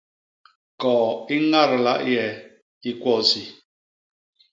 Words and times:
Koo 0.81 1.09
i 1.35 1.37
ñadla 1.51 1.93
i 2.11 2.13
e 2.27 2.29
i 2.89 2.91
kwo 2.99 3.13
isi. 3.23 3.43